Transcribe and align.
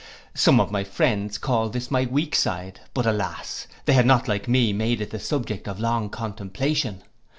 Some 0.33 0.59
of 0.59 0.71
my 0.71 0.83
friends 0.83 1.37
called 1.37 1.73
this 1.73 1.91
my 1.91 2.05
weak 2.05 2.35
side; 2.35 2.79
but 2.95 3.05
alas! 3.05 3.67
they 3.85 3.93
had 3.93 4.07
not 4.07 4.27
like 4.27 4.47
me 4.47 4.73
made 4.73 4.99
it 4.99 5.11
the 5.11 5.19
subject 5.19 5.67
of 5.67 5.79
long 5.79 6.09
contemplation. 6.09 7.03